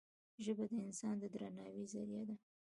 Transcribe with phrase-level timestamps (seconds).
[0.43, 2.35] ژبه د انسان د درناوي زریعه ده